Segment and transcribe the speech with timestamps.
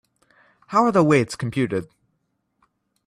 [0.69, 1.87] How are the weights computed?